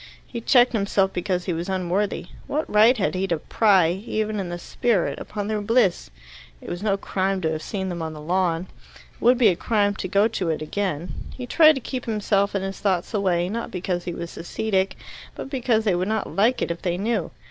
He 0.25 0.41
checked 0.41 0.73
himself 0.73 1.13
because 1.13 1.45
he 1.45 1.53
was 1.53 1.69
unworthy. 1.69 2.25
What 2.47 2.67
right 2.67 2.97
had 2.97 3.13
he 3.13 3.27
to 3.27 3.37
pry, 3.37 3.89
even 3.91 4.39
in 4.39 4.49
the 4.49 4.57
spirit, 4.57 5.19
upon 5.19 5.47
their 5.47 5.61
bliss? 5.61 6.09
It 6.59 6.69
was 6.69 6.81
no 6.81 6.97
crime 6.97 7.39
to 7.41 7.51
have 7.51 7.61
seen 7.61 7.89
them 7.89 8.01
on 8.01 8.13
the 8.13 8.19
lawn. 8.19 8.65
It 9.13 9.21
would 9.21 9.37
be 9.37 9.49
a 9.49 9.55
crime 9.55 9.93
to 9.97 10.07
go 10.07 10.27
to 10.27 10.49
it 10.49 10.59
again. 10.63 11.13
He 11.35 11.45
tried 11.45 11.75
to 11.75 11.81
keep 11.81 12.05
himself 12.05 12.55
and 12.55 12.65
his 12.65 12.79
thoughts 12.79 13.13
away, 13.13 13.47
not 13.47 13.69
because 13.69 14.05
he 14.05 14.13
was 14.15 14.35
ascetic, 14.39 14.95
but 15.35 15.51
because 15.51 15.83
they 15.83 15.93
would 15.93 16.07
not 16.07 16.35
like 16.35 16.63
it 16.63 16.71
if 16.71 16.81
they 16.81 16.97
knew. 16.97 17.29